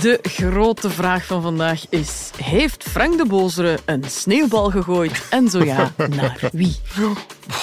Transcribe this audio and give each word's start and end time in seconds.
De 0.00 0.18
grote 0.22 0.90
vraag 0.90 1.24
van 1.24 1.42
vandaag 1.42 1.88
is: 1.88 2.30
Heeft 2.42 2.84
Frank 2.84 3.18
de 3.18 3.26
Bozere 3.26 3.78
een 3.84 4.04
sneeuwbal 4.08 4.70
gegooid? 4.70 5.26
En 5.30 5.48
zo 5.48 5.64
ja, 5.64 5.92
naar 5.96 6.48
wie? 6.52 6.76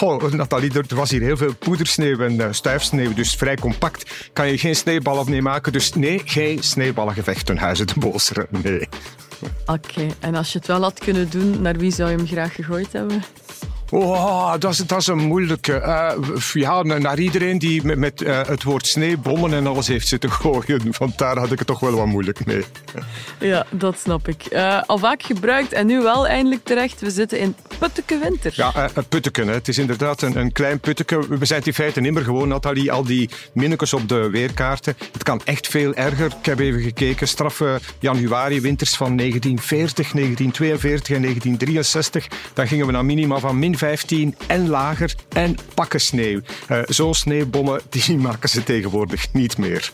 Oh, 0.02 0.31
Nathalie, 0.31 0.73
er 0.73 0.96
was 0.96 1.10
hier 1.10 1.21
heel 1.21 1.38
veel 1.38 1.55
poedersneeuw 1.55 2.20
en 2.20 2.34
uh, 2.34 2.47
stuifsneeuw, 2.52 3.13
dus 3.13 3.36
vrij 3.36 3.55
compact. 3.55 4.29
Kan 4.34 4.47
je 4.47 4.58
geen 4.58 4.76
sneeuwballen 4.76 5.29
mee 5.29 5.42
maken? 5.42 5.71
Dus 5.71 5.93
nee, 5.93 6.21
geen 6.25 6.63
sneeuwballengevecht 6.63 7.45
ten 7.45 7.57
huize 7.57 7.86
de 7.86 7.93
Bozere. 8.00 8.47
Nee. 8.49 8.88
Oké, 9.65 10.07
en 10.19 10.35
als 10.35 10.51
je 10.51 10.57
het 10.57 10.67
wel 10.67 10.81
had 10.81 10.99
kunnen 10.99 11.29
doen, 11.29 11.61
naar 11.61 11.77
wie 11.77 11.91
zou 11.91 12.09
je 12.09 12.17
hem 12.17 12.27
graag 12.27 12.55
gegooid 12.55 12.93
hebben? 12.93 13.23
Oh, 13.89 14.54
dat 14.59 14.71
is, 14.71 14.77
dat 14.77 14.99
is 14.99 15.07
een 15.07 15.25
moeilijke. 15.25 15.81
Uh, 15.81 16.39
ja, 16.54 16.83
naar 16.83 17.19
iedereen 17.19 17.57
die 17.57 17.86
met, 17.86 17.97
met 17.97 18.21
uh, 18.21 18.41
het 18.45 18.63
woord 18.63 18.87
sneeuwbommen 18.87 19.54
en 19.54 19.67
alles 19.67 19.87
heeft 19.87 20.07
zitten 20.07 20.31
gooien. 20.31 20.93
Want 20.97 21.17
daar 21.17 21.37
had 21.37 21.51
ik 21.51 21.59
het 21.59 21.68
toch 21.68 21.79
wel 21.79 21.92
wat 21.92 22.05
moeilijk 22.05 22.45
mee. 22.45 22.64
Ja, 23.39 23.65
dat 23.71 24.00
snap 24.00 24.28
ik. 24.28 24.43
Uh, 24.54 24.81
al 24.86 24.97
vaak 24.97 25.23
gebruikt 25.23 25.73
en 25.73 25.87
nu 25.87 26.01
wel 26.01 26.28
eindelijk 26.28 26.64
terecht. 26.64 27.01
We 27.01 27.11
zitten 27.11 27.39
in 27.39 27.55
Putteke 27.79 28.19
Winter. 28.19 28.51
Ja, 28.55 28.73
uh, 28.75 29.04
Putteke. 29.09 29.45
Het 29.45 29.67
is 29.67 29.77
inderdaad 29.77 30.21
een, 30.21 30.37
een 30.37 30.51
klein 30.51 30.79
Putteke. 30.79 31.37
We 31.37 31.45
zijn 31.45 31.61
in 31.63 31.73
feite 31.73 32.00
nimmer 32.00 32.23
gewoon, 32.23 32.47
Nathalie, 32.47 32.91
al 32.91 33.03
die 33.03 33.30
minnetjes 33.53 33.94
op 33.94 34.09
de 34.09 34.30
weerkaarten. 34.30 34.95
Het 35.11 35.23
kan 35.23 35.41
echt 35.45 35.67
veel 35.67 35.94
erger. 35.94 36.25
Ik 36.25 36.45
heb 36.45 36.59
even 36.59 36.81
gekeken. 36.81 37.27
Straffe 37.27 37.80
januari, 38.00 38.61
winters 38.61 38.95
van 38.95 39.17
1940, 39.17 40.11
1942 40.11 41.16
en 41.16 41.22
1963. 41.22 42.27
Dan 42.53 42.67
gingen 42.67 42.86
we 42.86 42.91
naar 42.91 43.05
minima 43.05 43.39
van 43.39 43.59
min 43.59 43.78
15 43.78 44.36
en 44.47 44.69
lager 44.69 45.16
en 45.30 45.55
pakken 45.73 46.02
sneeuw. 46.02 46.41
Uh, 46.72 46.80
Zo'n 46.86 47.14
sneeuwbommen 47.14 47.81
die 47.89 48.17
maken 48.17 48.50
ze 48.50 48.64
tegenwoordig 48.64 49.33
niet 49.33 49.58
meer. 49.58 49.91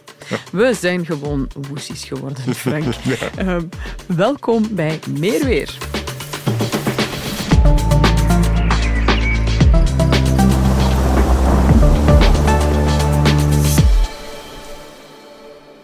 We 0.51 0.73
zijn 0.79 1.05
gewoon 1.05 1.49
woesies 1.70 2.03
geworden, 2.03 2.55
Frank. 2.55 2.84
ja. 3.03 3.43
uh, 3.43 3.57
welkom 4.07 4.75
bij 4.75 4.99
Meer 5.20 5.45
Weer. 5.45 6.02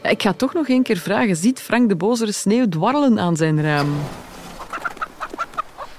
Ik 0.10 0.22
ga 0.22 0.34
toch 0.34 0.54
nog 0.54 0.68
één 0.68 0.84
keer 0.84 0.98
vragen. 0.98 1.36
Ziet 1.36 1.62
Frank 1.62 1.90
de 1.90 1.96
Bozere 1.96 2.32
sneeuw 2.32 2.68
dwarrelen 2.70 3.20
aan 3.20 3.36
zijn 3.36 3.62
raam? 3.62 3.96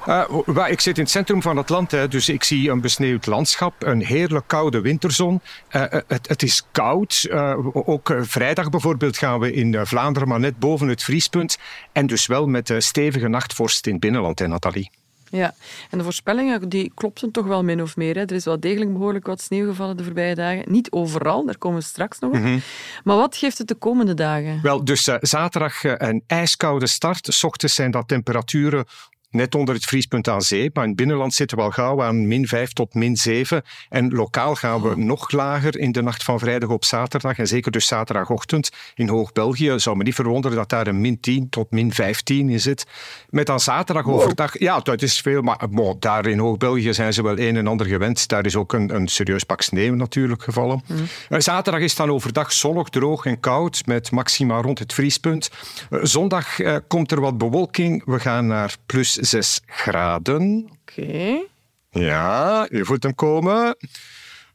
Uh, 0.07 0.67
ik 0.69 0.81
zit 0.81 0.97
in 0.97 1.03
het 1.03 1.13
centrum 1.13 1.43
van 1.43 1.57
het 1.57 1.69
land, 1.69 1.91
dus 1.91 2.29
ik 2.29 2.45
zie 2.45 2.71
een 2.71 2.81
besneeuwd 2.81 3.27
landschap, 3.27 3.75
een 3.79 4.05
heerlijk 4.05 4.47
koude 4.47 4.81
winterzon. 4.81 5.41
Uh, 5.71 5.83
het, 6.07 6.29
het, 6.29 6.43
is 6.43 6.67
koud. 6.73 7.29
Ook 7.73 8.17
vrijdag 8.21 8.71
bijvoorbeeld 8.71 9.19
gaan 9.19 9.41
we 9.41 9.53
in 9.53 9.87
Vlaanderen, 9.87 10.29
maar 10.29 10.41
net 10.41 10.59
boven 10.59 10.89
het 10.89 11.03
vriespunt. 11.03 11.59
En 11.93 12.07
dus 12.07 12.27
wel 12.27 12.47
met 12.47 12.75
stevige 12.79 13.29
nachtvorst 13.29 13.87
in 13.87 13.93
het 13.93 14.01
binnenland, 14.01 14.39
hè, 14.39 14.49
Nathalie. 14.49 14.91
Ja, 15.31 15.55
en 15.91 15.99
de 15.99 16.05
voorspellingen 16.05 16.69
die 16.69 16.93
klopten 16.95 17.31
toch 17.31 17.47
wel 17.47 17.65
min 17.65 17.83
of 17.83 17.97
meer. 17.97 18.15
Hè. 18.15 18.21
Er 18.21 18.33
is 18.33 18.45
wel 18.45 18.61
degelijk 18.61 18.93
behoorlijk 18.93 19.27
wat 19.27 19.41
sneeuw 19.41 19.69
gevallen 19.69 19.97
de 19.97 20.05
voorbije 20.05 20.35
dagen. 20.35 20.65
Niet 20.67 20.91
overal, 20.91 21.47
daar 21.47 21.59
komen 21.59 21.79
we 21.79 21.85
straks 21.85 22.19
nog 22.19 22.31
op. 22.31 22.37
Mm 22.37 22.45
-hmm. 22.45 22.61
Maar 23.05 23.17
wat 23.17 23.37
geeft 23.37 23.59
het 23.59 23.69
de 23.69 23.75
komende 23.75 24.15
dagen? 24.15 24.61
Wel, 24.63 24.85
dus 24.85 25.09
uh, 25.09 25.17
zaterdag 25.21 25.85
uh, 25.85 25.93
een 25.97 26.23
ijskoude 26.27 26.87
start. 26.87 27.27
S 27.31 27.45
ochtends 27.45 27.75
zijn 27.75 27.91
dat 27.91 28.09
temperaturen 28.09 28.85
net 29.31 29.55
onder 29.55 29.75
het 29.75 29.85
vriespunt 29.85 30.29
aan 30.29 30.43
zee. 30.43 30.71
Maar 30.73 30.83
in 30.83 30.89
het 30.89 30.99
binnenland 30.99 31.35
zitten 31.35 31.57
we 31.57 31.63
al 31.63 31.71
gauw 31.71 32.03
aan 32.03 32.29
min 32.29 32.47
5 32.47 32.73
tot 32.73 32.95
min 32.95 33.17
7. 33.17 33.63
En 33.89 34.11
lokaal 34.11 34.55
gaan 34.55 34.83
we 34.83 34.89
oh. 34.89 34.97
nog 34.97 35.31
lager 35.31 35.79
in 35.79 35.93
de 35.93 36.03
nacht 36.03 36.23
van 36.23 36.39
vrijdag 36.39 36.69
op 36.69 36.85
zaterdag. 36.85 37.39
En 37.39 37.47
zeker 37.47 37.73
dus 37.73 37.87
zaterdagochtend 37.87 38.71
in 38.95 39.09
Hoog-België. 39.09 39.75
Zou 39.77 39.97
me 39.97 40.03
niet 40.03 40.15
verwonderen 40.15 40.57
dat 40.57 40.69
daar 40.69 40.87
een 40.87 41.01
min 41.01 41.21
10 41.21 41.49
tot 41.49 41.71
min 41.71 41.93
15 41.93 42.49
in 42.49 42.61
zit. 42.61 42.87
Met 43.29 43.47
dan 43.47 43.61
zaterdag 43.61 44.05
wow. 44.05 44.15
overdag. 44.15 44.59
Ja, 44.59 44.81
dat 44.81 45.03
is 45.03 45.21
veel. 45.21 45.43
Maar 45.43 45.59
bon, 45.71 45.97
daar 45.99 46.27
in 46.27 46.39
Hoog-België 46.39 46.95
zijn 46.95 47.13
ze 47.13 47.23
wel 47.23 47.39
een 47.39 47.57
en 47.57 47.67
ander 47.67 47.87
gewend. 47.87 48.29
Daar 48.29 48.47
is 48.47 48.57
ook 48.57 48.73
een, 48.73 48.95
een 48.95 49.09
serieus 49.09 49.45
pak 49.45 49.63
sneeuw 49.63 49.95
natuurlijk 49.95 50.43
gevallen. 50.43 50.83
Mm. 50.87 51.41
Zaterdag 51.41 51.81
is 51.81 51.95
dan 51.95 52.11
overdag 52.11 52.53
zonnig, 52.53 52.89
droog 52.89 53.25
en 53.25 53.41
koud. 53.41 53.87
Met 53.87 54.11
maxima 54.11 54.61
rond 54.61 54.79
het 54.79 54.93
vriespunt. 54.93 55.51
Zondag 55.91 56.59
uh, 56.59 56.77
komt 56.89 57.13
er 57.13 57.21
wat 57.21 57.39
bewolking. 57.39 58.03
We 58.05 58.21
gaan 58.21 58.47
naar 58.47 58.77
plus 58.87 59.19
6 59.21 59.61
graden. 59.67 60.71
Oké. 60.81 61.01
Okay. 61.01 61.47
Ja, 61.91 62.67
je 62.71 62.85
voelt 62.85 63.03
hem 63.03 63.15
komen. 63.15 63.77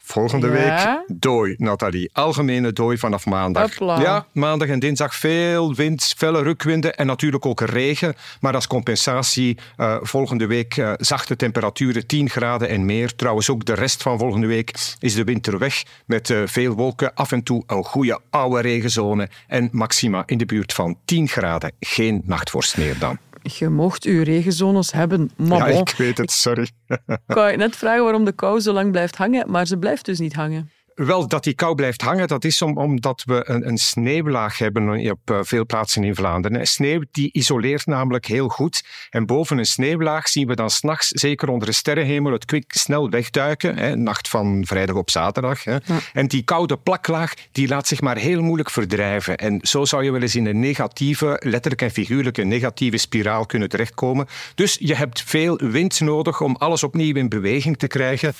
Volgende 0.05 0.47
ja. 0.47 0.53
week 0.53 1.19
dooi, 1.21 1.55
Nathalie. 1.57 2.09
Algemene 2.13 2.73
dooi 2.73 2.97
vanaf 2.97 3.25
maandag. 3.25 3.69
Hopla. 3.69 3.99
Ja, 3.99 4.25
maandag 4.31 4.67
en 4.67 4.79
dinsdag 4.79 5.15
veel 5.15 5.73
wind, 5.73 6.13
felle 6.17 6.43
rukwinden 6.43 6.95
en 6.95 7.05
natuurlijk 7.05 7.45
ook 7.45 7.61
regen. 7.61 8.15
Maar 8.39 8.53
als 8.53 8.67
compensatie 8.67 9.57
uh, 9.77 9.97
volgende 10.01 10.45
week 10.45 10.77
uh, 10.77 10.93
zachte 10.97 11.35
temperaturen, 11.35 12.07
10 12.07 12.29
graden 12.29 12.69
en 12.69 12.85
meer. 12.85 13.15
Trouwens 13.15 13.49
ook 13.49 13.65
de 13.65 13.73
rest 13.73 14.01
van 14.01 14.17
volgende 14.17 14.47
week 14.47 14.73
is 14.99 15.15
de 15.15 15.23
winter 15.23 15.57
weg 15.57 15.83
met 16.05 16.29
uh, 16.29 16.41
veel 16.45 16.73
wolken, 16.73 17.13
af 17.13 17.31
en 17.31 17.43
toe 17.43 17.63
een 17.67 17.83
goede 17.83 18.19
oude 18.29 18.61
regenzone 18.61 19.29
en 19.47 19.69
maxima 19.71 20.23
in 20.25 20.37
de 20.37 20.45
buurt 20.45 20.73
van 20.73 20.97
10 21.05 21.27
graden. 21.27 21.71
Geen 21.79 22.21
nachtvorst 22.25 22.77
meer 22.77 22.99
dan 22.99 23.17
je 23.53 23.69
mocht 23.69 24.03
je 24.03 24.23
regenzones 24.23 24.91
hebben. 24.91 25.31
Maar 25.35 25.71
ja, 25.71 25.79
ik 25.79 25.93
weet 25.97 26.17
het, 26.17 26.31
sorry. 26.31 26.69
Ik 27.05 27.19
wou 27.25 27.51
je 27.51 27.57
net 27.57 27.75
vragen 27.75 28.03
waarom 28.03 28.25
de 28.25 28.31
kou 28.31 28.59
zo 28.59 28.73
lang 28.73 28.91
blijft 28.91 29.15
hangen, 29.15 29.51
maar 29.51 29.67
ze 29.67 29.77
blijft 29.77 30.05
dus 30.05 30.19
niet 30.19 30.33
hangen. 30.33 30.69
Wel, 30.95 31.27
dat 31.27 31.43
die 31.43 31.53
kou 31.53 31.75
blijft 31.75 32.01
hangen, 32.01 32.27
dat 32.27 32.43
is 32.43 32.61
om, 32.61 32.77
omdat 32.77 33.23
we 33.25 33.49
een, 33.49 33.67
een 33.67 33.77
sneeuwlaag 33.77 34.57
hebben 34.57 35.11
op 35.11 35.31
uh, 35.31 35.39
veel 35.41 35.65
plaatsen 35.65 36.03
in 36.03 36.15
Vlaanderen. 36.15 36.67
Sneeuw 36.67 37.01
die 37.11 37.29
isoleert 37.31 37.85
namelijk 37.85 38.25
heel 38.25 38.47
goed. 38.47 38.83
En 39.09 39.25
boven 39.25 39.57
een 39.57 39.65
sneeuwlaag 39.65 40.27
zien 40.27 40.47
we 40.47 40.55
dan 40.55 40.69
s'nachts, 40.69 41.07
zeker 41.07 41.49
onder 41.49 41.67
de 41.67 41.73
sterrenhemel, 41.73 42.31
het 42.31 42.45
kwik 42.45 42.73
snel 42.73 43.09
wegduiken. 43.09 43.77
Hè, 43.77 43.95
nacht 43.95 44.27
van 44.27 44.63
vrijdag 44.65 44.95
op 44.95 45.09
zaterdag. 45.09 45.63
Hè. 45.63 45.71
Ja. 45.71 45.99
En 46.13 46.27
die 46.27 46.43
koude 46.43 46.77
plaklaag, 46.77 47.33
die 47.51 47.67
laat 47.67 47.87
zich 47.87 48.01
maar 48.01 48.17
heel 48.17 48.41
moeilijk 48.41 48.69
verdrijven. 48.69 49.37
En 49.37 49.59
zo 49.61 49.85
zou 49.85 50.03
je 50.03 50.11
wel 50.11 50.21
eens 50.21 50.35
in 50.35 50.45
een 50.45 50.59
negatieve, 50.59 51.41
letterlijk 51.43 51.81
en 51.81 51.91
figuurlijk, 51.91 52.37
een 52.37 52.47
negatieve 52.47 52.97
spiraal 52.97 53.45
kunnen 53.45 53.69
terechtkomen. 53.69 54.27
Dus 54.55 54.77
je 54.79 54.95
hebt 54.95 55.21
veel 55.21 55.57
wind 55.57 55.99
nodig 55.99 56.41
om 56.41 56.55
alles 56.55 56.83
opnieuw 56.83 57.15
in 57.15 57.29
beweging 57.29 57.77
te 57.77 57.87
krijgen. 57.87 58.33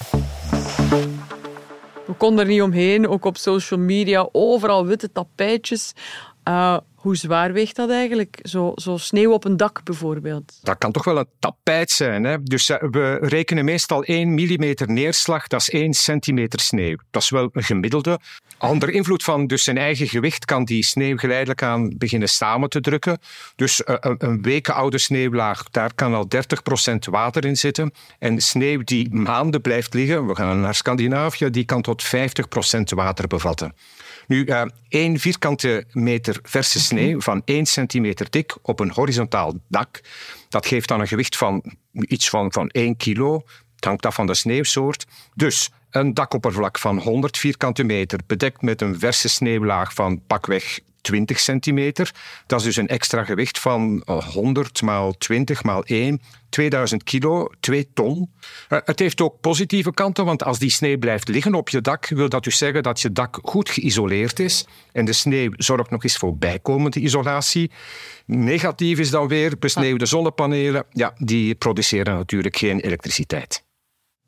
We 2.06 2.14
konden 2.14 2.46
er 2.46 2.52
niet 2.52 2.62
omheen, 2.62 3.08
ook 3.08 3.26
op 3.26 3.38
social 3.38 3.80
media, 3.80 4.30
overal 4.32 4.86
witte 4.86 5.12
tapijtjes. 5.12 5.94
Uh, 6.48 6.78
hoe 6.96 7.16
zwaar 7.16 7.54
weegt 7.54 7.76
dat 7.76 7.90
eigenlijk? 7.90 8.40
Zo, 8.42 8.72
zo, 8.76 8.98
sneeuw 8.98 9.32
op 9.32 9.46
een 9.46 9.58
dak 9.58 9.84
bijvoorbeeld. 9.84 10.60
Dat 10.62 10.78
kan 10.78 10.92
toch 10.92 11.04
wel 11.04 11.18
een 11.18 11.28
tapijt 11.40 11.92
zijn. 11.92 12.24
Hè? 12.24 12.44
Dus 12.44 12.70
uh, 12.70 12.78
we 12.92 13.18
rekenen 13.22 13.66
meestal 13.66 14.04
1 14.04 14.30
mm 14.30 14.74
neerslag, 14.86 15.48
dat 15.48 15.62
is 15.62 15.70
1 15.70 15.94
centimeter 15.94 16.60
sneeuw. 16.60 16.96
Dat 17.12 17.22
is 17.22 17.30
wel 17.30 17.50
een 17.52 17.64
gemiddelde. 17.64 18.20
Onder 18.60 18.90
invloed 18.90 19.24
van 19.24 19.48
dus 19.48 19.64
zijn 19.64 19.78
eigen 19.78 20.08
gewicht 20.08 20.46
kan 20.46 20.66
die 20.66 20.84
sneeuw 20.84 21.18
geleidelijk 21.18 21.64
aan 21.64 21.98
beginnen 21.98 22.30
samen 22.30 22.70
te 22.70 22.82
drukken. 22.82 23.20
Dus 23.56 23.82
een, 23.86 24.16
een 24.18 24.42
weken 24.42 24.74
oude 24.74 24.98
sneeuwlaag, 24.98 25.70
daar 25.70 25.94
kan 25.94 26.14
al 26.14 26.28
30% 26.36 26.96
water 27.10 27.46
in 27.46 27.58
zitten. 27.58 27.94
En 28.20 28.42
sneeuw 28.42 28.84
die 28.84 29.14
maanden 29.14 29.62
blijft 29.62 29.94
liggen, 29.94 30.28
we 30.28 30.36
gaan 30.36 30.60
naar 30.60 30.76
Scandinavië, 30.76 31.50
die 31.50 31.66
kan 31.66 31.82
tot 31.82 32.06
50% 32.06 32.10
water 32.96 33.28
bevatten. 33.28 33.76
Nu, 34.28 34.46
uh, 34.46 34.62
één 34.90 35.20
vierkante 35.20 35.86
meter 35.92 36.40
verse 36.44 36.80
sneeuw 36.80 37.22
van 37.22 37.42
1 37.46 37.66
centimeter 37.66 38.28
dik 38.30 38.58
op 38.62 38.80
een 38.80 38.92
horizontaal 38.92 39.54
dak, 39.68 40.02
dat 40.50 40.68
geeft 40.68 40.88
dan 40.88 41.00
een 41.00 41.08
gewicht 41.08 41.38
van 41.38 41.64
iets 41.92 42.30
van, 42.30 42.52
van 42.52 42.70
1 42.70 42.98
kilo. 42.98 43.44
Het 43.76 43.86
hangt 43.86 44.06
af 44.06 44.16
van 44.16 44.28
de 44.28 44.34
sneeuwsoort. 44.34 45.06
Dus 45.34 45.70
een 45.96 46.14
dakoppervlak 46.14 46.80
van 46.80 46.98
100 46.98 47.38
vierkante 47.38 47.84
meter, 47.84 48.20
bedekt 48.28 48.62
met 48.62 48.82
een 48.82 49.00
verse 49.00 49.30
sneeuwlaag 49.30 49.94
van 49.94 50.22
pakweg 50.28 50.80
20 51.02 51.40
centimeter. 51.40 52.12
Dat 52.48 52.60
is 52.60 52.66
dus 52.66 52.76
een 52.76 52.88
extra 52.88 53.24
gewicht 53.24 53.60
van 53.60 54.02
100 54.06 54.82
maal 54.82 55.18
20 55.18 55.64
maal 55.64 55.84
1, 55.84 56.22
2000 56.50 57.04
kilo, 57.04 57.50
2 57.60 57.90
ton. 57.94 58.32
Uh, 58.70 58.80
het 58.86 59.00
heeft 59.00 59.22
ook 59.22 59.40
positieve 59.42 59.94
kanten, 59.94 60.26
want 60.26 60.44
als 60.44 60.60
die 60.60 60.70
sneeuw 60.70 60.98
blijft 60.98 61.28
liggen 61.28 61.54
op 61.54 61.70
je 61.70 61.82
dak, 61.82 62.08
wil 62.08 62.30
dat 62.30 62.44
dus 62.44 62.58
zeggen 62.58 62.84
dat 62.84 63.02
je 63.02 63.12
dak 63.12 63.40
goed 63.42 63.70
geïsoleerd 63.70 64.40
is. 64.40 64.66
En 64.92 65.06
de 65.06 65.14
sneeuw 65.14 65.52
zorgt 65.58 65.90
nog 65.90 66.04
eens 66.04 66.18
voor 66.18 66.38
bijkomende 66.38 67.00
isolatie. 67.00 67.72
Negatief 68.26 69.00
is 69.00 69.10
dan 69.10 69.28
weer 69.28 69.58
besneeuwde 69.60 70.06
zonnepanelen. 70.06 70.86
Ja, 70.92 71.14
die 71.18 71.56
produceren 71.56 72.16
natuurlijk 72.16 72.58
geen 72.58 72.80
elektriciteit. 72.80 73.65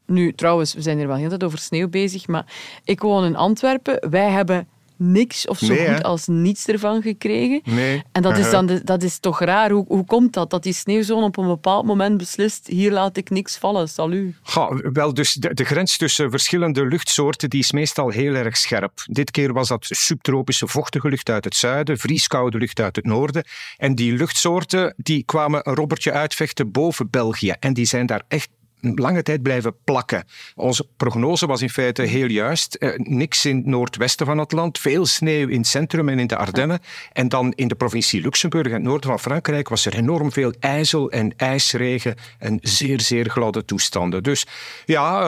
Nu, 0.07 0.33
trouwens, 0.33 0.74
we 0.74 0.81
zijn 0.81 0.98
hier 0.98 1.07
wel 1.07 1.15
heel 1.15 1.30
tijd 1.30 1.44
over 1.44 1.59
sneeuw 1.59 1.89
bezig, 1.89 2.27
maar 2.27 2.45
ik 2.83 3.01
woon 3.01 3.25
in 3.25 3.36
Antwerpen. 3.36 4.09
Wij 4.09 4.30
hebben 4.30 4.68
niks 4.98 5.48
of 5.48 5.57
zo 5.57 5.75
goed 5.75 6.04
als 6.04 6.27
niets 6.27 6.68
ervan 6.68 7.01
gekregen. 7.01 7.62
Nee. 7.63 8.04
En 8.12 8.21
dat 8.21 8.38
is, 8.38 8.50
dan 8.50 8.65
de, 8.65 8.83
dat 8.83 9.04
is 9.04 9.19
toch 9.19 9.39
raar. 9.39 9.71
Hoe, 9.71 9.86
hoe 9.88 10.06
komt 10.06 10.33
dat? 10.33 10.50
Dat 10.50 10.63
die 10.63 10.74
sneeuwzone 10.74 11.25
op 11.25 11.38
een 11.38 11.48
bepaald 11.48 11.86
moment 11.86 12.18
beslist, 12.18 12.68
hier 12.68 12.92
laat 12.92 13.18
ik 13.18 13.30
niks 13.30 13.57
vallen, 13.57 13.89
salu. 13.89 14.36
Ja, 14.44 14.75
wel, 14.94 15.13
dus 15.13 15.33
de, 15.33 15.54
de, 15.54 15.63
grens 15.63 15.98
tussen 15.98 16.30
verschillende 16.30 16.86
luchtsoorten 16.86 17.50
die 17.50 17.59
is 17.59 17.71
meestal 17.71 18.09
heel 18.09 18.33
erg 18.33 18.57
scherp. 18.57 18.92
Dit 19.06 19.31
keer 19.31 19.54
was 19.54 19.68
dat 19.68 19.86
subtropische 19.89 20.68
vochtige 20.68 21.09
lucht 21.09 21.30
uit 21.30 21.44
het 21.44 21.56
zuiden, 21.56 21.98
vrieskoude 21.98 22.57
lucht 22.57 22.80
uit 22.80 22.95
het 22.95 23.06
noorden. 23.06 23.44
En 23.77 23.95
die 23.95 24.13
luchtsoorten 24.13 24.94
die 24.98 25.24
kwamen 25.24 25.59
een 25.63 25.75
robbertje 25.75 26.12
uitvechten 26.12 26.71
boven 26.71 27.09
België. 27.09 27.54
En 27.59 27.74
die 27.74 27.86
zijn 27.86 28.06
daar 28.06 28.24
echt 28.27 28.50
lange 28.79 29.24
tijd 29.24 29.41
blijven 29.41 29.75
plakken. 29.83 30.24
Onze 30.56 30.88
prognose 30.97 31.45
was 31.45 31.62
in 31.62 31.69
feite 31.69 32.01
heel 32.01 32.29
juist. 32.29 32.75
Eh, 32.75 32.89
niks 32.95 33.45
in 33.45 33.56
het 33.56 33.65
noordwesten 33.65 34.25
van 34.25 34.38
het 34.38 34.51
land, 34.51 34.79
veel 34.79 35.06
sneeuw 35.06 35.47
in 35.47 35.57
het 35.57 35.68
centrum 35.68 36.09
en 36.09 36.19
in 36.19 36.27
de 36.27 36.38
Ardennen. 36.38 36.79
En 37.13 37.29
dan 37.29 37.53
in 37.56 37.68
de 37.68 37.75
provincie 37.75 38.21
Luxemburg 38.21 38.68
en 38.68 38.74
het 38.74 38.81
noorden 38.81 39.09
van 39.09 39.19
Frankrijk 39.19 39.69
was 39.69 39.85
er 39.85 39.95
enorm 39.95 40.31
veel 40.31 40.53
ijzel 40.59 41.12
en 41.12 41.33
ijsregen 41.38 42.15
en 42.39 42.59
zeer, 42.62 43.01
zeer 43.01 43.29
gladde 43.29 43.65
toestanden. 43.65 44.24
Dus 44.24 44.45
ja, 44.85 45.21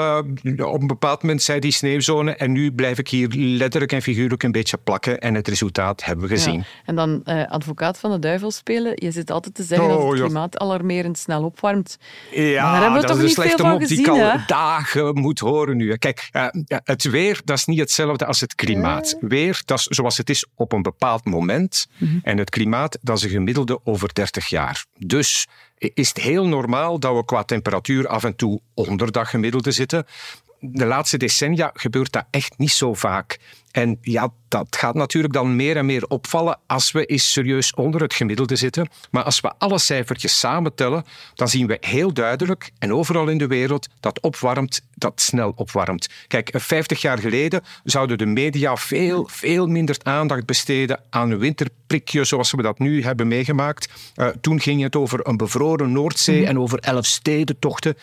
uh, 0.44 0.68
op 0.68 0.82
een 0.82 0.88
bepaald 0.88 1.22
moment 1.22 1.42
zei 1.42 1.60
die 1.60 1.72
sneeuwzone 1.72 2.36
en 2.36 2.52
nu 2.52 2.72
blijf 2.72 2.98
ik 2.98 3.08
hier 3.08 3.28
letterlijk 3.34 3.92
en 3.92 4.02
figuurlijk 4.02 4.44
een 4.44 4.52
beetje 4.52 4.78
plakken 4.78 5.20
en 5.20 5.36
het 5.36 5.48
resultaat 5.48 6.04
hebben 6.06 6.28
we 6.28 6.36
gezien. 6.36 6.64
En 6.86 6.96
dan 6.96 7.22
uh, 7.26 7.48
advocaat 7.48 8.00
van 8.00 8.12
de 8.12 8.20
duivel 8.20 8.52
spelen. 8.52 8.92
Je 8.96 9.12
zit 9.12 9.32
altijd 9.32 9.56
te 9.56 9.64
zeggen 9.64 9.88
oh, 9.88 9.94
dat 9.94 10.12
het 10.12 10.22
klimaat 10.22 10.58
alarmerend 10.58 11.18
snel 11.18 11.44
opwarmt. 11.44 11.98
Ja, 12.32 12.64
maar 12.64 12.72
daar 12.72 12.82
hebben 12.82 13.02
we 13.02 13.08
toch 13.08 13.22
niet 13.22 13.38
slechte 13.42 13.64
mop 13.64 13.88
die 13.88 14.00
ik 14.00 14.08
al 14.08 14.40
dagen 14.48 15.20
moet 15.20 15.40
horen 15.40 15.78
nu. 15.78 15.98
Kijk, 15.98 16.30
uh, 16.32 16.48
het 16.68 17.04
weer, 17.04 17.42
dat 17.44 17.58
is 17.58 17.66
niet 17.66 17.80
hetzelfde 17.80 18.26
als 18.26 18.40
het 18.40 18.56
klimaat. 18.56 19.18
Weer, 19.20 19.62
dat 19.66 19.80
is 19.80 19.84
zoals 19.84 20.18
het 20.18 20.30
is 20.30 20.46
op 20.56 20.72
een 20.72 20.82
bepaald 20.82 21.26
moment. 21.26 21.88
Mhm. 21.98 22.18
En 22.24 22.38
het 22.38 22.50
klimaat, 22.50 22.98
dat 23.02 23.18
is 23.18 23.24
een 23.24 23.30
gemiddelde 23.30 23.80
over 23.84 24.14
30 24.14 24.48
jaar. 24.48 24.86
Dus 24.98 25.48
is 25.78 26.08
het 26.08 26.18
heel 26.18 26.48
normaal 26.48 27.00
dat 27.00 27.16
we 27.16 27.26
qua 27.26 27.44
temperatuur 27.44 28.08
af 28.08 28.24
en 28.24 28.36
toe 28.36 28.62
onder 28.74 29.12
dat 29.12 29.28
gemiddelde 29.28 29.72
zitten 29.72 30.06
de 30.60 30.86
laatste 30.86 31.18
decennia 31.18 31.72
gebeurt 31.74 32.12
dat 32.12 32.26
echt 32.32 32.58
niet 32.58 32.72
zo 32.72 32.94
vaak. 32.94 33.40
En 33.72 33.98
ja, 34.02 34.30
dat 34.48 34.76
gaat 34.76 34.96
natuurlijk 34.96 35.34
dan 35.34 35.56
meer 35.56 35.78
en 35.78 35.86
meer 35.86 36.08
opvallen 36.08 36.60
als 36.68 36.92
we 36.92 37.06
eens 37.06 37.32
serieus 37.32 37.74
onder 37.74 38.02
het 38.02 38.14
gemiddelde 38.14 38.56
zitten. 38.56 38.90
Maar 39.12 39.24
als 39.24 39.40
we 39.40 39.54
alle 39.58 39.80
cijfertjes 39.80 40.40
samentellen, 40.40 41.06
dan 41.36 41.48
zien 41.48 41.68
we 41.68 41.78
heel 41.80 42.14
duidelijk 42.14 42.72
en 42.80 42.94
overal 42.94 43.28
in 43.28 43.38
de 43.38 43.48
wereld 43.48 43.88
dat 44.00 44.22
opwarmt, 44.22 44.82
dat 44.96 45.22
snel 45.22 45.54
opwarmt. 45.56 46.10
Kijk, 46.28 46.54
50 46.54 47.02
jaar 47.02 47.18
geleden 47.18 47.62
zouden 47.84 48.18
de 48.18 48.26
media 48.26 48.76
veel, 48.76 49.28
veel 49.32 49.68
minder 49.68 49.98
aandacht 50.04 50.46
besteden 50.46 51.00
aan 51.10 51.32
een 51.32 51.40
winterprikje 51.40 52.24
zoals 52.24 52.52
we 52.52 52.62
dat 52.62 52.80
nu 52.80 53.04
hebben 53.04 53.28
meegemaakt. 53.28 53.90
Uh, 54.16 54.28
toen 54.28 54.60
ging 54.60 54.82
het 54.82 54.96
over 54.96 55.28
een 55.28 55.38
bevroren 55.38 55.92
Noordzee 55.92 56.40
mhm. 56.40 56.50
en 56.50 56.60
over 56.60 56.80
elf 56.80 57.06
stedentochten. 57.06 57.98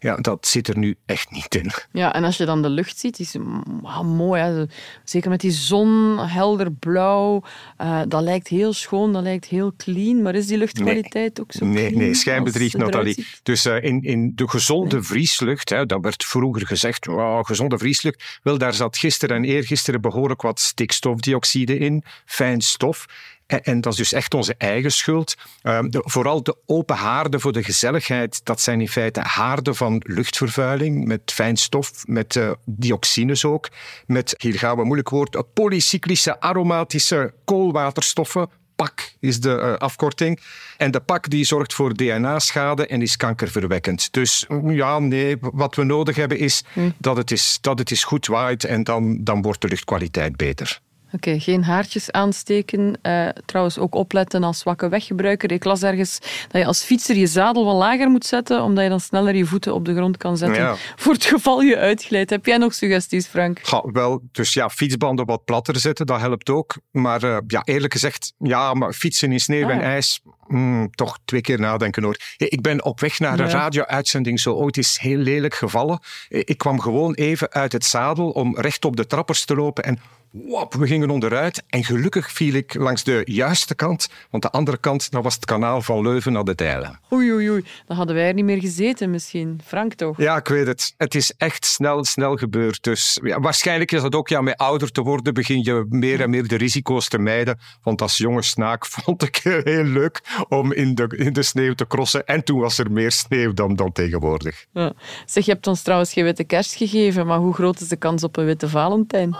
Ja, 0.00 0.16
dat 0.16 0.46
zit 0.46 0.68
er 0.68 0.78
nu 0.78 0.96
echt 1.06 1.30
niet 1.30 1.54
in. 1.54 1.70
Ja, 1.92 2.14
en 2.14 2.24
als 2.24 2.36
je 2.36 2.44
dan 2.44 2.62
de 2.62 2.68
lucht 2.68 2.98
ziet, 2.98 3.18
is 3.18 3.36
ah, 3.82 4.00
mooi. 4.00 4.42
Hè? 4.42 4.64
Zeker 5.04 5.30
met 5.30 5.40
die 5.40 5.50
zon, 5.50 6.18
helder 6.18 6.72
blauw. 6.72 7.42
Uh, 7.82 8.00
dat 8.08 8.22
lijkt 8.22 8.48
heel 8.48 8.72
schoon, 8.72 9.12
dat 9.12 9.22
lijkt 9.22 9.44
heel 9.44 9.72
clean. 9.76 10.22
Maar 10.22 10.34
is 10.34 10.46
die 10.46 10.58
luchtkwaliteit 10.58 11.40
ook 11.40 11.52
zo 11.52 11.64
Nee, 11.64 11.96
nee 11.96 12.14
schijnbedrieg, 12.14 12.72
Nathalie. 12.72 13.26
Dus 13.42 13.66
uh, 13.66 13.82
in, 13.82 14.02
in 14.02 14.32
de 14.34 14.48
gezonde 14.48 15.02
vrieslucht, 15.02 15.68
hè, 15.68 15.86
dat 15.86 16.00
werd 16.00 16.24
vroeger 16.24 16.66
gezegd, 16.66 17.06
wow, 17.06 17.46
gezonde 17.46 17.78
vrieslucht. 17.78 18.38
Wel, 18.42 18.58
daar 18.58 18.74
zat 18.74 18.96
gisteren 18.96 19.36
en 19.36 19.44
eergisteren 19.44 20.00
behoorlijk 20.00 20.42
wat 20.42 20.60
stikstofdioxide 20.60 21.78
in, 21.78 22.04
fijn 22.24 22.60
stof. 22.60 23.06
En, 23.48 23.80
dat 23.80 23.92
is 23.92 23.98
dus 23.98 24.12
echt 24.12 24.34
onze 24.34 24.54
eigen 24.58 24.92
schuld. 24.92 25.36
Ehm, 25.62 25.86
vooral 25.90 26.42
de 26.42 26.56
open 26.66 26.96
haarden 26.96 27.40
voor 27.40 27.52
de 27.52 27.62
gezelligheid, 27.62 28.44
dat 28.44 28.60
zijn 28.60 28.80
in 28.80 28.88
feite 28.88 29.20
haarden 29.20 29.74
van 29.74 30.02
luchtvervuiling 30.06 31.04
met 31.04 31.20
fijnstof, 31.24 32.06
met 32.06 32.34
uh, 32.34 32.50
dioxines 32.64 33.44
ook, 33.44 33.68
met, 34.06 34.34
hier 34.38 34.58
gaan 34.58 34.76
we 34.76 34.84
moeilijk 34.84 35.08
woord, 35.08 35.42
polycyclische 35.52 36.40
aromatische 36.40 37.34
koolwaterstoffen, 37.44 38.48
PAK 38.76 39.12
is 39.20 39.40
de 39.40 39.58
uh, 39.62 39.74
afkorting. 39.74 40.40
En 40.76 40.90
de 40.90 41.00
PAK 41.00 41.30
die 41.30 41.44
zorgt 41.44 41.74
voor 41.74 41.94
DNA-schade 41.94 42.86
en 42.86 43.02
is 43.02 43.16
kankerverwekkend. 43.16 44.12
Dus 44.12 44.44
mm, 44.48 44.70
ja, 44.70 44.98
nee, 44.98 45.36
wat 45.40 45.74
we 45.74 45.82
nodig 45.82 46.16
hebben 46.16 46.38
is, 46.38 46.64
hm. 46.72 46.90
dat, 46.98 47.16
het 47.16 47.30
is 47.30 47.58
dat 47.60 47.78
het 47.78 47.90
is 47.90 48.04
goed 48.04 48.26
waait 48.26 48.64
en 48.64 48.84
dan, 48.84 49.24
dan 49.24 49.42
wordt 49.42 49.60
de 49.60 49.68
luchtkwaliteit 49.68 50.36
beter. 50.36 50.80
Oké, 51.12 51.40
geen 51.40 51.64
haartjes 51.64 52.10
aansteken. 52.10 52.98
Uh, 53.02 53.28
trouwens 53.44 53.78
ook 53.78 53.94
opletten 53.94 54.44
als 54.44 54.58
zwakke 54.58 54.88
weggebruiker. 54.88 55.52
Ik 55.52 55.64
las 55.64 55.82
ergens 55.82 56.18
dat 56.48 56.60
je 56.60 56.66
als 56.66 56.82
fietser 56.82 57.16
je 57.16 57.26
zadel 57.26 57.64
wat 57.64 57.76
lager 57.76 58.10
moet 58.10 58.26
zetten, 58.26 58.62
omdat 58.62 58.84
je 58.84 58.90
dan 58.90 59.00
sneller 59.00 59.34
je 59.34 59.46
voeten 59.46 59.74
op 59.74 59.84
de 59.84 59.94
grond 59.94 60.16
kan 60.16 60.36
zetten. 60.36 60.76
Voor 60.96 61.12
het 61.12 61.24
geval 61.24 61.60
je 61.60 61.76
uitglijdt. 61.76 62.30
Heb 62.30 62.46
jij 62.46 62.56
nog 62.56 62.74
suggesties, 62.74 63.26
Frank? 63.26 63.60
Ja, 63.62 63.84
wel, 63.92 64.22
dus 64.32 64.52
ja, 64.52 64.70
fietsbanden 64.70 65.26
wat 65.26 65.44
platter 65.44 65.78
zetten, 65.78 66.06
dat 66.06 66.20
helpt 66.20 66.50
ook. 66.50 66.76
Maar 66.90 67.24
uh, 67.24 67.36
ja, 67.46 67.62
eerlijk 67.64 67.92
gezegd, 67.92 68.32
ja, 68.38 68.74
maar 68.74 68.92
fietsen 68.92 69.32
in 69.32 69.40
sneeuw 69.40 69.68
en 69.68 69.78
ah. 69.78 69.84
ijs, 69.84 70.20
mm, 70.46 70.90
toch 70.90 71.18
twee 71.24 71.40
keer 71.40 71.60
nadenken 71.60 72.02
hoor. 72.02 72.16
Ik 72.36 72.60
ben 72.62 72.84
op 72.84 73.00
weg 73.00 73.18
naar 73.18 73.40
een 73.40 73.50
radio-uitzending 73.50 74.40
zo 74.40 74.54
ooit 74.54 74.76
is 74.76 74.98
heel 75.00 75.18
lelijk 75.18 75.54
gevallen. 75.54 76.00
Ik 76.28 76.58
kwam 76.58 76.80
gewoon 76.80 77.14
even 77.14 77.52
uit 77.52 77.72
het 77.72 77.84
zadel 77.84 78.30
om 78.30 78.56
recht 78.58 78.84
op 78.84 78.96
de 78.96 79.06
trappers 79.06 79.44
te 79.44 79.54
lopen 79.54 79.84
en 79.84 79.98
wop, 80.30 80.74
we 80.74 80.86
gingen 80.86 81.10
onderuit. 81.10 81.62
En 81.68 81.84
gelukkig 81.84 82.32
viel 82.32 82.54
ik 82.54 82.74
langs 82.74 83.04
de 83.04 83.22
juiste 83.24 83.74
kant, 83.74 84.08
want 84.30 84.42
de 84.42 84.50
andere 84.50 84.78
kant 84.78 85.10
dat 85.10 85.22
was 85.22 85.34
het 85.34 85.44
kanaal 85.44 85.82
van 85.82 86.02
Leuven 86.02 86.32
naar 86.32 86.44
de 86.44 86.54
Dijlen. 86.54 87.00
Oei, 87.12 87.32
oei, 87.32 87.50
oei. 87.50 87.64
Dan 87.86 87.96
hadden 87.96 88.14
wij 88.14 88.28
er 88.28 88.34
niet 88.34 88.44
meer 88.44 88.60
gezeten 88.60 89.10
misschien. 89.10 89.60
Frank 89.64 89.94
toch? 89.94 90.18
Ja, 90.18 90.36
ik 90.36 90.48
weet 90.48 90.66
het. 90.66 90.94
Het 90.96 91.14
is 91.14 91.32
echt 91.36 91.64
snel, 91.64 92.04
snel 92.04 92.36
gebeurd. 92.36 92.82
Dus 92.82 93.18
ja, 93.22 93.40
waarschijnlijk 93.40 93.92
is 93.92 94.02
dat 94.02 94.14
ook, 94.14 94.28
ja, 94.28 94.40
met 94.40 94.56
ouder 94.56 94.90
te 94.90 95.02
worden 95.02 95.34
begin 95.34 95.62
je 95.62 95.86
meer 95.88 96.20
en 96.20 96.30
meer 96.30 96.48
de 96.48 96.56
risico's 96.56 97.08
te 97.08 97.18
mijden. 97.18 97.58
Want 97.82 98.02
als 98.02 98.16
jonge 98.16 98.42
snaak 98.42 98.86
vond 98.96 99.22
ik 99.22 99.36
het 99.36 99.64
heel 99.64 99.84
leuk 99.84 100.20
om 100.48 100.72
in 100.72 100.94
de, 100.94 101.14
in 101.16 101.32
de 101.32 101.42
sneeuw 101.42 101.74
te 101.74 101.86
crossen. 101.86 102.26
En 102.26 102.44
toen 102.44 102.60
was 102.60 102.78
er 102.78 102.92
meer 102.92 103.12
sneeuw 103.12 103.52
dan, 103.52 103.76
dan 103.76 103.92
tegenwoordig. 103.92 104.66
Ja. 104.72 104.92
Zeg, 105.26 105.44
je 105.44 105.52
hebt 105.52 105.66
ons 105.66 105.82
trouwens 105.82 106.12
geen 106.12 106.24
witte 106.24 106.44
kerst 106.44 106.74
gegeven, 106.74 107.26
maar 107.26 107.38
hoe 107.38 107.54
groot 107.54 107.80
is 107.80 107.88
de 107.88 107.96
kans 107.96 108.24
op 108.24 108.36
een 108.36 108.44
witte 108.44 108.68
Valentijn? 108.68 109.36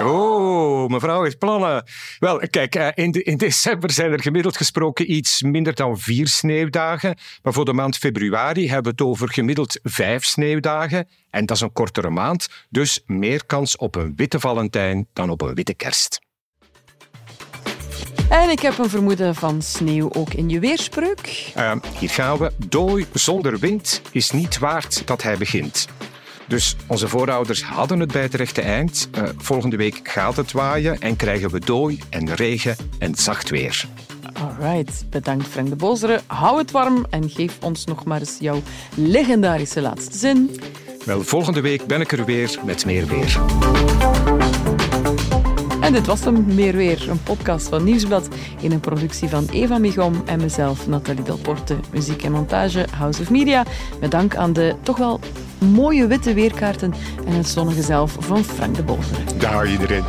Oh, 0.00 0.88
mevrouw 0.88 1.22
heeft 1.22 1.38
plannen. 1.38 1.84
Wel, 2.18 2.38
kijk, 2.50 2.74
eh, 2.74 2.88
in, 2.94 3.10
de, 3.10 3.22
in, 3.22 3.36
december 3.36 3.90
zijn 3.90 4.12
er 4.12 4.22
gemiddeld 4.22 4.56
gesproken 4.56 5.12
iets 5.12 5.42
minder 5.42 5.74
dan 5.74 5.98
vier 5.98 6.28
sneeuwdagen. 6.28 7.16
Maar 7.42 7.52
voor 7.52 7.64
de 7.64 7.72
maand 7.72 7.96
februari 7.96 8.66
hebben 8.68 8.82
we 8.96 9.02
het 9.02 9.10
over 9.10 9.32
gemiddeld 9.32 9.80
vijf 9.82 10.24
sneeuwdagen. 10.24 11.08
En 11.30 11.46
dat 11.46 11.56
is 11.56 11.62
een 11.62 11.72
kortere 11.72 12.10
maand. 12.10 12.48
Dus 12.70 13.02
meer 13.06 13.46
kans 13.46 13.76
op 13.76 13.94
een 13.94 14.12
witte 14.16 14.40
Valentijn 14.40 15.06
dan 15.12 15.30
op 15.30 15.40
een 15.40 15.54
witte 15.54 15.74
kerst. 15.74 16.20
En 18.28 18.50
ik 18.50 18.60
heb 18.60 18.78
een 18.78 18.90
vermoeden 18.90 19.34
van 19.34 19.62
sneeuw 19.62 20.12
ook 20.12 20.34
in 20.34 20.48
je 20.48 20.60
weerspreuk. 20.60 21.52
Uh, 21.56 21.72
hier 21.98 22.10
gaan 22.10 22.38
we. 22.38 22.52
Dooi 22.68 23.06
zonder 23.12 23.58
wind 23.58 24.02
is 24.10 24.30
niet 24.30 24.58
waard 24.58 25.06
dat 25.06 25.22
hij 25.22 25.36
begint. 25.36 25.88
Dus 26.52 26.76
onze 26.86 27.08
voorouders 27.08 27.62
hadden 27.62 28.00
het 28.00 28.12
bij 28.12 28.22
het 28.22 28.34
rechte 28.34 28.60
eind. 28.60 29.08
Uh, 29.14 29.22
volgende 29.36 29.76
week 29.76 30.00
gaat 30.02 30.36
het 30.36 30.52
waaien 30.52 31.00
en 31.00 31.16
krijgen 31.16 31.50
we 31.50 31.58
dooi 31.58 31.98
en 32.10 32.34
regen 32.34 32.76
en 32.98 33.14
zacht 33.14 33.50
weer. 33.50 33.84
Alright, 34.32 35.04
bedankt 35.10 35.46
Frank 35.46 35.68
de 35.68 35.76
Bozere. 35.76 36.20
Hou 36.26 36.58
het 36.58 36.70
warm 36.70 37.06
en 37.10 37.30
geef 37.30 37.58
ons 37.60 37.84
nog 37.84 38.04
maar 38.04 38.18
eens 38.18 38.36
jouw 38.40 38.62
legendarische 38.94 39.80
laatste 39.80 40.18
zin. 40.18 40.60
Wel, 41.04 41.22
volgende 41.22 41.60
week 41.60 41.86
ben 41.86 42.00
ik 42.00 42.12
er 42.12 42.24
weer 42.24 42.58
met 42.64 42.84
meer 42.84 43.06
weer. 43.06 43.40
En 45.80 45.92
dit 45.92 46.06
was 46.06 46.24
hem, 46.24 46.54
Meer 46.54 46.76
Weer, 46.76 47.10
een 47.10 47.22
podcast 47.22 47.68
van 47.68 47.84
Nieuwsblad 47.84 48.28
in 48.60 48.72
een 48.72 48.80
productie 48.80 49.28
van 49.28 49.48
Eva 49.52 49.78
Migom 49.78 50.22
en 50.26 50.40
mezelf, 50.40 50.86
Nathalie 50.86 51.22
Delporte. 51.22 51.76
Muziek 51.92 52.22
en 52.22 52.32
montage, 52.32 52.86
House 52.96 53.20
of 53.20 53.30
Media. 53.30 53.64
Met 54.00 54.10
dank 54.10 54.36
aan 54.36 54.52
de 54.52 54.74
toch 54.82 54.96
wel 54.96 55.20
mooie 55.62 56.06
witte 56.06 56.34
weerkaarten 56.34 56.94
en 57.26 57.32
het 57.32 57.48
zonnige 57.48 57.82
zelf 57.82 58.16
van 58.18 58.44
Frank 58.44 58.76
de 58.76 58.82
Bolter. 58.82 59.38
Dag 59.38 59.70
iedereen. 59.70 60.04